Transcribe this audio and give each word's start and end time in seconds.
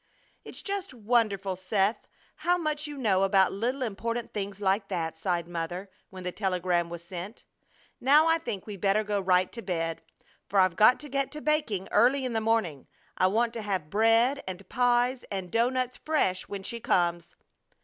"It's 0.43 0.63
just 0.63 0.95
wonderful, 0.95 1.55
Seth, 1.55 2.07
how 2.37 2.57
much 2.57 2.87
you 2.87 2.97
know 2.97 3.21
about 3.21 3.53
little 3.53 3.83
important 3.83 4.33
things 4.33 4.59
like 4.59 4.87
that!" 4.87 5.15
sighed 5.15 5.47
Mother, 5.47 5.91
when 6.09 6.23
the 6.23 6.31
telegram 6.31 6.89
was 6.89 7.03
sent. 7.05 7.45
"Now, 7.99 8.25
I 8.25 8.39
think 8.39 8.65
we 8.65 8.77
better 8.77 9.03
go 9.03 9.21
right 9.21 9.51
to 9.51 9.61
bed, 9.61 10.01
for 10.47 10.57
I've 10.59 10.75
got 10.75 10.99
to 11.01 11.07
get 11.07 11.29
to 11.33 11.41
baking 11.41 11.87
early 11.91 12.25
in 12.25 12.33
the 12.33 12.41
morning. 12.41 12.87
I 13.15 13.27
want 13.27 13.53
to 13.53 13.61
have 13.61 13.91
bread 13.91 14.43
and 14.47 14.67
pies 14.69 15.23
and 15.29 15.51
doughnuts 15.51 15.97
fresh 15.99 16.47
when 16.49 16.63
she 16.63 16.79
comes." 16.79 17.35